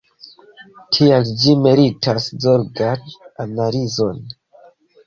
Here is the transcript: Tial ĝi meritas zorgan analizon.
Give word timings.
Tial 0.97 1.27
ĝi 1.43 1.53
meritas 1.67 2.31
zorgan 2.47 3.07
analizon. 3.47 4.27